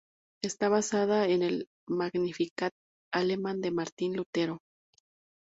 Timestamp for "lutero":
4.17-4.57